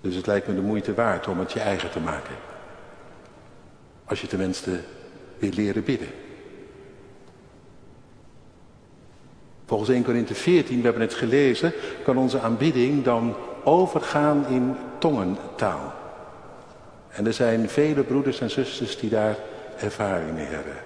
[0.00, 2.34] Dus het lijkt me de moeite waard om het je eigen te maken.
[4.04, 4.80] Als je tenminste
[5.38, 6.08] wil leren bidden.
[9.66, 11.72] Volgens 1 Korinthe 14, we hebben het gelezen,
[12.04, 15.92] kan onze aanbidding dan overgaan in tongentaal.
[17.08, 19.36] En er zijn vele broeders en zusters die daar
[19.76, 20.85] ervaring mee hebben.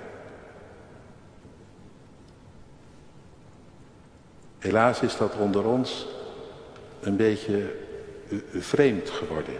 [4.61, 6.07] Helaas is dat onder ons
[7.01, 7.77] een beetje
[8.53, 9.55] vreemd geworden.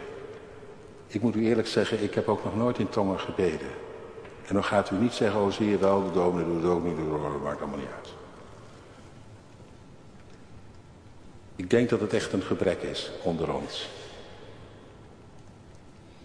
[1.07, 3.69] Ik moet u eerlijk zeggen, ik heb ook nog nooit in tongen gebeden.
[4.47, 6.85] En dan gaat u niet zeggen, oh zie je wel, de dominee doet het ook
[6.85, 8.09] niet, dat maakt allemaal niet uit.
[11.57, 13.89] Ik denk dat het echt een gebrek is onder ons.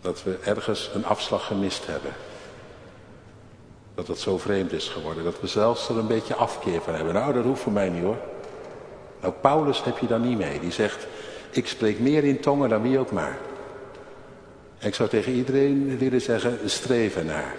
[0.02, 2.12] Dat we ergens een afslag gemist hebben.
[3.96, 5.24] Dat het zo vreemd is geworden.
[5.24, 7.14] Dat we zelfs er een beetje afkeer van hebben.
[7.14, 8.18] Nou, dat hoeft voor mij niet hoor.
[9.26, 10.60] Nou, Paulus heb je dan niet mee.
[10.60, 11.08] Die zegt,
[11.50, 13.38] ik spreek meer in tongen dan wie ook maar.
[14.78, 17.56] En ik zou tegen iedereen willen zeggen, streven naar.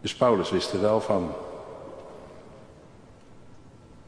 [0.00, 1.32] Dus Paulus wist er wel van.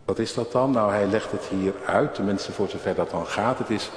[0.04, 0.70] Wat is dat dan?
[0.70, 3.58] Nou, hij legt het hier uit, tenminste voor zover dat dan gaat.
[3.58, 3.90] Het is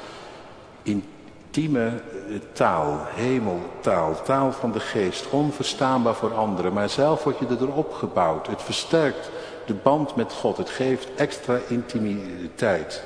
[0.84, 6.74] intieme eh, taal, hemeltaal, taal van de geest, onverstaanbaar voor anderen.
[6.74, 8.47] Maar zelf word je erop gebouwd.
[8.47, 9.30] Het versterkt
[9.65, 10.58] de band met God.
[10.58, 13.04] Het geeft extra intimiteit.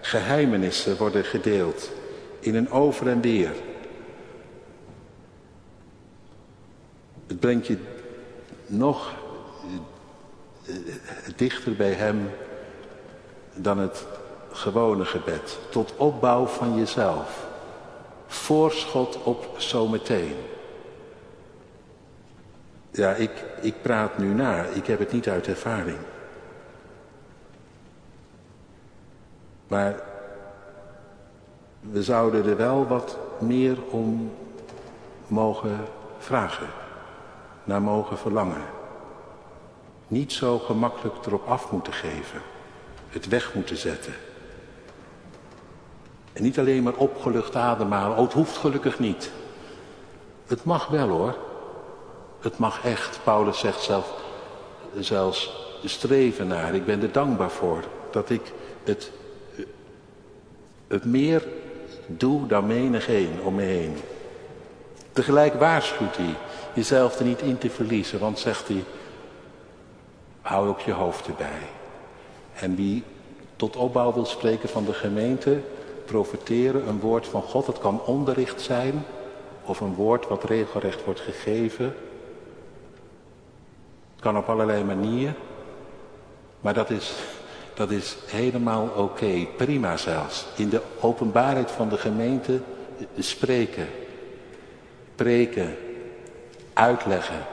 [0.00, 1.90] Geheimenissen worden gedeeld
[2.40, 3.52] in een over en weer.
[7.26, 7.78] Het brengt je
[8.66, 9.14] nog
[10.66, 10.74] eh,
[11.36, 12.30] dichter bij Hem
[13.54, 14.06] dan het
[14.52, 15.58] gewone gebed.
[15.70, 17.46] Tot opbouw van jezelf.
[18.26, 20.36] Voorschot op zometeen.
[22.96, 24.62] Ja, ik, ik praat nu na.
[24.64, 25.98] Ik heb het niet uit ervaring.
[29.66, 30.00] Maar
[31.80, 34.32] we zouden er wel wat meer om
[35.26, 35.80] mogen
[36.18, 36.66] vragen.
[37.64, 38.62] Naar mogen verlangen.
[40.08, 42.40] Niet zo gemakkelijk erop af moeten geven.
[43.08, 44.14] Het weg moeten zetten.
[46.32, 48.16] En niet alleen maar opgelucht ademhalen.
[48.16, 49.30] Oh, het hoeft gelukkig niet.
[50.46, 51.45] Het mag wel hoor.
[52.46, 53.20] Het mag echt.
[53.24, 54.12] Paulus zegt zelf,
[54.98, 56.74] zelfs streven naar.
[56.74, 58.52] Ik ben er dankbaar voor dat ik
[58.84, 59.10] het,
[60.86, 61.46] het meer
[62.06, 63.96] doe dan menig een om me heen.
[65.12, 66.34] Tegelijk waarschuwt hij
[66.74, 68.84] jezelf er niet in te verliezen, want zegt hij,
[70.40, 71.68] hou ook je hoofd erbij.
[72.54, 73.02] En wie
[73.56, 75.60] tot opbouw wil spreken van de gemeente,
[76.04, 79.04] profiteren, een woord van God, het kan onderricht zijn,
[79.64, 81.94] of een woord wat regelrecht wordt gegeven.
[84.26, 85.36] Kan op allerlei manieren,
[86.60, 87.12] maar dat is,
[87.74, 90.46] dat is helemaal oké, prima zelfs.
[90.56, 92.60] In de openbaarheid van de gemeente
[93.18, 93.88] spreken,
[95.14, 95.76] preken,
[96.72, 97.46] uitleggen,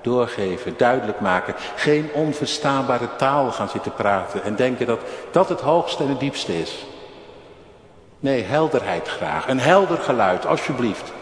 [0.00, 1.54] doorgeven, duidelijk maken.
[1.76, 5.00] Geen onverstaanbare taal gaan zitten praten en denken dat
[5.30, 6.86] dat het hoogste en het diepste is.
[8.20, 9.48] Nee, helderheid graag.
[9.48, 11.12] Een helder geluid, alsjeblieft.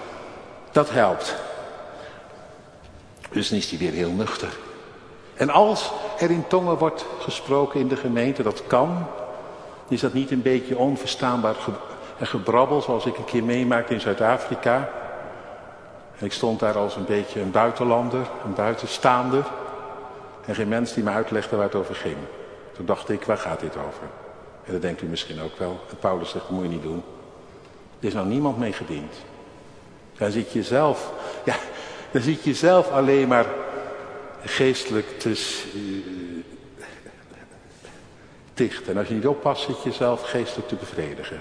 [0.73, 1.37] Dat helpt.
[3.31, 4.65] Dus dan is hij weer heel nuchter.
[5.37, 9.07] En als er in tongen wordt gesproken in de gemeente, dat kan,
[9.89, 11.55] is dat niet een beetje onverstaanbaar
[12.19, 14.89] en gebrabbel zoals ik een keer meemaakte in Zuid-Afrika.
[16.19, 19.45] Ik stond daar als een beetje een buitenlander, een buitenstaander.
[20.45, 22.17] En geen mens die me uitlegde waar het over ging.
[22.73, 24.09] Toen dacht ik, waar gaat dit over?
[24.65, 25.81] En dat denkt u misschien ook wel.
[25.91, 27.03] En Paulus zegt, dat moet je niet doen.
[28.01, 29.15] Er is nou niemand mee gediend.
[30.19, 31.13] Dan zit je zelf,
[31.45, 31.55] ja,
[32.11, 33.47] dan zit je zelf alleen maar
[34.49, 35.63] geestelijk te
[38.55, 38.89] dicht.
[38.89, 41.41] En als je niet oppast, zit je zelf geestelijk te bevredigen.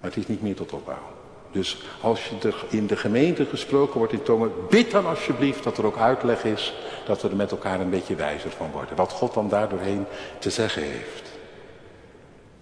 [0.00, 1.16] Maar het is niet meer tot opbouw.
[1.52, 5.86] Dus als je in de gemeente gesproken wordt in tongen, bid dan alsjeblieft dat er
[5.86, 6.74] ook uitleg is,
[7.06, 8.96] dat we er met elkaar een beetje wijzer van worden.
[8.96, 10.04] Wat God dan daardoorheen
[10.38, 11.22] te zeggen heeft.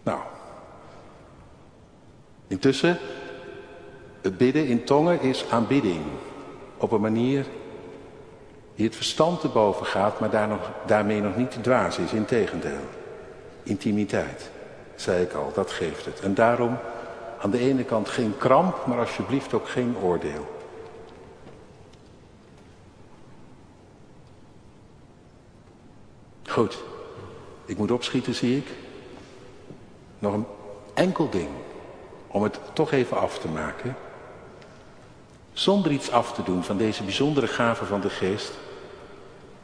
[0.02, 0.20] Nou,
[2.46, 2.98] intussen,
[4.20, 6.02] het bidden in tongen is aanbidding.
[6.76, 7.46] Op een manier
[8.76, 12.12] die het verstand te boven gaat, maar daar nog, daarmee nog niet te dwaas is.
[12.12, 12.84] Integendeel,
[13.62, 14.50] intimiteit,
[14.96, 16.20] zei ik al, dat geeft het.
[16.20, 16.78] En daarom
[17.40, 20.54] aan de ene kant geen kramp, maar alsjeblieft ook geen oordeel.
[26.46, 26.82] Goed,
[27.64, 28.68] ik moet opschieten zie ik.
[30.18, 30.46] Nog een
[30.94, 31.48] enkel ding,
[32.26, 33.96] om het toch even af te maken.
[35.52, 38.52] Zonder iets af te doen van deze bijzondere gave van de geest,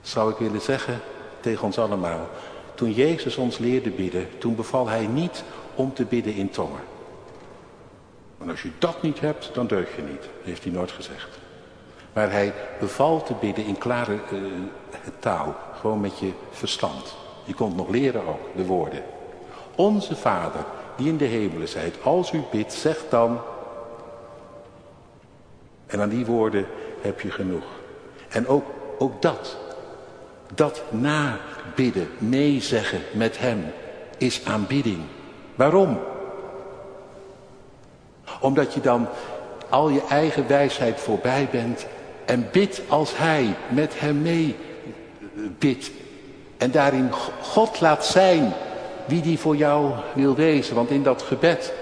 [0.02, 1.00] zou ik willen zeggen
[1.40, 2.28] tegen ons allemaal.
[2.74, 6.80] Toen Jezus ons leerde bidden, toen beval hij niet om te bidden in tongen.
[8.36, 11.28] Want als je dat niet hebt, dan deug je niet, heeft hij nooit gezegd.
[12.12, 14.40] Maar hij beval te bidden in klare uh,
[15.18, 17.14] taal, gewoon met je verstand.
[17.44, 19.02] Je komt nog leren ook, de woorden.
[19.74, 20.64] Onze Vader,
[20.96, 23.40] die in de hemelen zijt, als u bidt, zeg dan.
[25.86, 26.66] En aan die woorden
[27.00, 27.64] heb je genoeg.
[28.28, 28.64] En ook,
[28.98, 29.56] ook dat,
[30.54, 33.64] dat nabidden, meezeggen met hem,
[34.18, 35.00] is aanbidding.
[35.54, 35.98] Waarom?
[38.40, 39.08] Omdat je dan
[39.68, 41.86] al je eigen wijsheid voorbij bent
[42.24, 44.56] en bidt als hij met hem mee
[45.58, 45.90] bidt.
[46.56, 48.52] En daarin God laat zijn
[49.04, 50.74] wie die voor jou wil wezen.
[50.74, 51.72] Want in dat gebed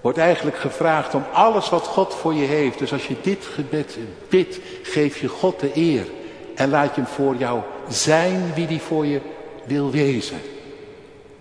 [0.00, 2.78] wordt eigenlijk gevraagd om alles wat God voor je heeft.
[2.78, 6.06] Dus als je dit gebed bidt, geef je God de eer.
[6.54, 9.20] En laat je hem voor jou zijn wie die voor je
[9.64, 10.40] wil wezen.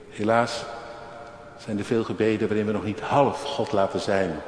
[0.10, 0.64] Helaas
[1.58, 4.42] zijn er veel gebeden waarin we nog niet half God laten zijn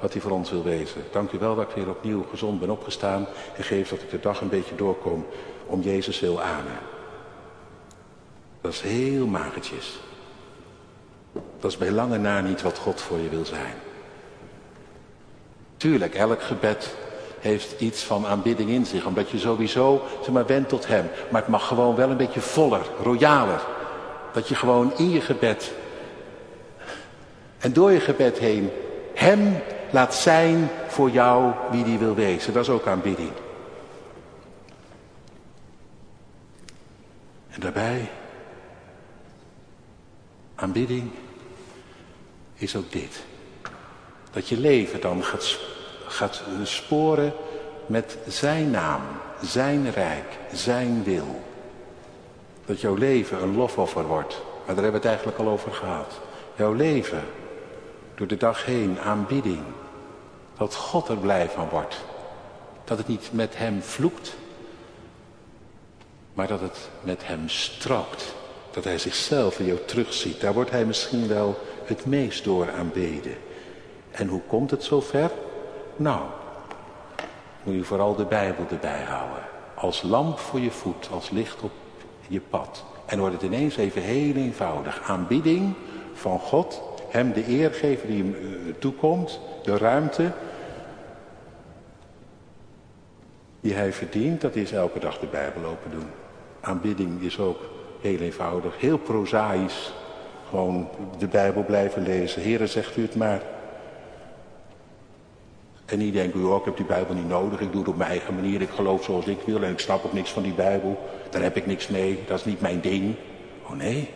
[0.00, 1.02] wat hij voor ons wil wezen.
[1.12, 4.20] Dank u wel dat ik weer opnieuw gezond ben opgestaan en geef dat ik de
[4.20, 5.26] dag een beetje doorkom
[5.66, 6.78] om Jezus wil amen.
[8.60, 9.98] Dat is heel magertjes.
[11.60, 13.74] Dat is bij lange na niet wat God voor je wil zijn.
[15.76, 16.94] Tuurlijk, elk gebed
[17.44, 21.10] heeft iets van aanbidding in zich, omdat je sowieso zeg maar, wendt tot Hem.
[21.30, 23.60] Maar het mag gewoon wel een beetje voller, royaler.
[24.32, 25.72] Dat je gewoon in je gebed
[27.64, 28.70] en door je gebed heen
[29.14, 29.56] Hem
[29.90, 32.52] laat zijn voor jou wie die wil wezen.
[32.52, 33.30] Dat is ook aanbidding.
[37.48, 38.10] En daarbij,
[40.54, 41.10] aanbidding
[42.54, 43.24] is ook dit.
[44.30, 45.58] Dat je leven dan gaat,
[46.14, 47.32] gaat sporen
[47.86, 49.02] met zijn naam,
[49.42, 51.40] zijn rijk, zijn wil.
[52.66, 54.42] Dat jouw leven een lofoffer wordt.
[54.66, 56.20] Maar daar hebben we het eigenlijk al over gehad.
[56.56, 57.22] Jouw leven
[58.14, 59.62] door de dag heen aanbidding.
[60.58, 62.04] Dat God er blij van wordt.
[62.84, 64.36] Dat het niet met hem vloekt,
[66.34, 68.34] maar dat het met hem strookt.
[68.70, 70.40] Dat hij zichzelf in jou terugziet.
[70.40, 73.36] Daar wordt hij misschien wel het meest door aanbeden.
[74.10, 75.30] En hoe komt het zover?
[75.96, 76.20] Nou,
[77.62, 79.42] moet je vooral de Bijbel erbij houden.
[79.74, 81.72] Als lamp voor je voet, als licht op
[82.28, 82.84] je pad.
[83.06, 85.02] En wordt het ineens even heel eenvoudig.
[85.06, 85.74] Aanbidding
[86.14, 90.32] van God hem de eer geven die hem eh, toekomt, de ruimte.
[93.64, 96.06] die hij verdient, dat is elke dag de Bijbel open doen.
[96.60, 97.60] Aanbidding is ook
[98.00, 99.92] heel eenvoudig, heel prozaïs.
[100.48, 100.88] Gewoon
[101.18, 102.42] de Bijbel blijven lezen.
[102.42, 103.42] Heren, zegt u het maar.
[105.84, 108.10] En niet denken, oh, ik heb die Bijbel niet nodig, ik doe het op mijn
[108.10, 111.10] eigen manier, ik geloof zoals ik wil en ik snap ook niks van die Bijbel.
[111.30, 113.16] Daar heb ik niks mee, dat is niet mijn ding.
[113.62, 114.10] Oh nee,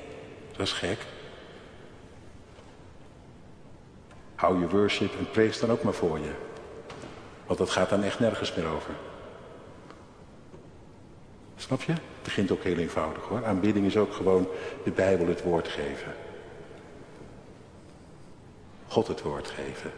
[0.52, 0.98] dat is gek.
[4.34, 6.30] Hou je worship en praise dan ook maar voor je.
[7.46, 8.94] Want dat gaat dan echt nergens meer over.
[11.56, 11.92] Snap je?
[11.92, 13.44] Het begint ook heel eenvoudig hoor.
[13.44, 14.48] Aanbidding is ook gewoon
[14.84, 16.14] de Bijbel het woord geven.
[18.88, 19.90] God het woord geven.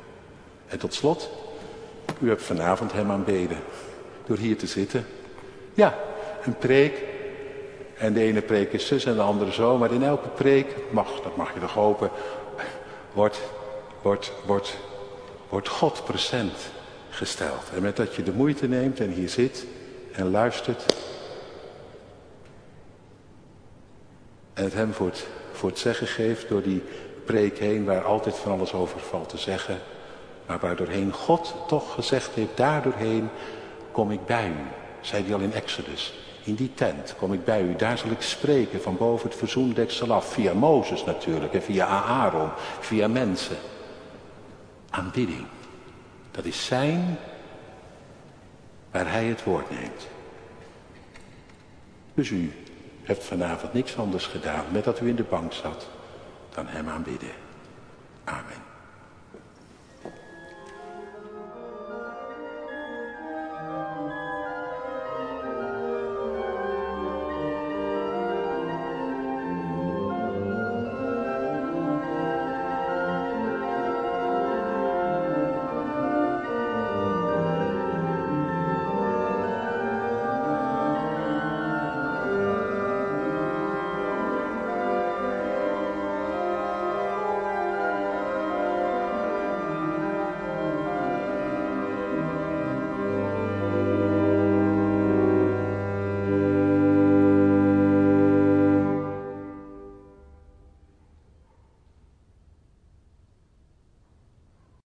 [0.66, 1.30] En tot slot,
[2.20, 3.58] u hebt vanavond hem aanbeden.
[4.26, 5.06] Door hier te zitten.
[5.74, 5.98] Ja,
[6.44, 7.02] een preek.
[7.98, 9.78] En de ene preek is zus en de andere zo.
[9.78, 12.10] Maar in elke preek, mag, dat mag je toch hopen,
[13.12, 13.40] wordt,
[14.02, 14.76] wordt, wordt,
[15.48, 16.70] wordt God present
[17.10, 17.62] gesteld.
[17.74, 19.66] En met dat je de moeite neemt en hier zit
[20.12, 20.84] en luistert.
[24.54, 25.12] En het hem voor
[25.52, 26.82] voor het zeggen geeft door die
[27.24, 29.78] preek heen waar altijd van alles over valt te zeggen.
[30.50, 33.28] Maar waardoorheen God toch gezegd heeft, daardoorheen
[33.92, 34.66] kom ik bij u.
[35.00, 36.14] Zei hij al in Exodus.
[36.44, 37.76] In die tent kom ik bij u.
[37.76, 40.32] Daar zal ik spreken van boven het verzoendeksel af.
[40.32, 42.48] Via Mozes natuurlijk en via Aaron.
[42.80, 43.56] Via mensen.
[44.90, 45.46] Aanbidding.
[46.30, 47.18] Dat is zijn
[48.90, 50.08] waar hij het woord neemt.
[52.14, 52.52] Dus u
[53.02, 55.88] hebt vanavond niks anders gedaan met dat u in de bank zat
[56.54, 57.32] dan hem aanbidden.
[58.24, 58.69] Amen.